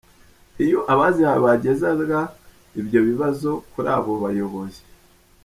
[0.65, 2.19] Iyo abazihawe bagezaga
[2.79, 4.81] ibyo bibazo kuri abo bayobozi.